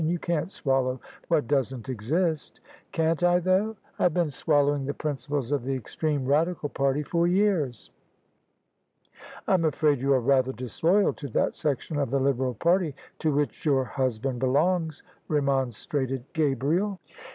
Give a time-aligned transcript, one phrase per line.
[0.03, 2.59] You can't swallow what doesn't exist."
[2.91, 3.75] "Can't I though?
[3.99, 7.91] I've been swallowing the principles of the extreme Radical party for years.""
[9.47, 13.63] I'm afraid you are rather disloyal to that section of the Liberal party to which
[13.63, 16.99] your husband belongs," remon strated Gabriel.